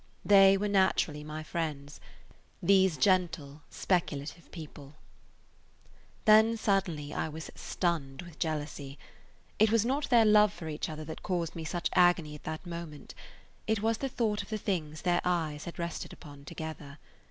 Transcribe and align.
They 0.25 0.57
were 0.57 0.67
naturally 0.67 1.23
my 1.23 1.43
friends, 1.43 1.99
these 2.59 2.97
gentle, 2.97 3.61
speculative 3.69 4.49
people. 4.49 4.95
Then 6.25 6.57
suddenly 6.57 7.13
I 7.13 7.29
was 7.29 7.51
stunned 7.53 8.23
with 8.23 8.39
jealousy. 8.39 8.97
It 9.59 9.69
was 9.69 9.85
not 9.85 10.09
their 10.09 10.25
love 10.25 10.51
for 10.51 10.67
each 10.67 10.89
other 10.89 11.05
that 11.05 11.21
caused 11.21 11.55
me 11.55 11.65
such 11.65 11.91
agony 11.93 12.33
at 12.33 12.45
that 12.45 12.65
moment; 12.65 13.13
it 13.67 13.83
was 13.83 13.99
the 13.99 14.09
thought 14.09 14.41
of 14.41 14.49
the 14.49 14.57
things 14.57 15.03
their 15.03 15.21
eyes 15.23 15.65
had 15.65 15.77
rested 15.77 16.13
upon 16.13 16.45
together. 16.45 16.97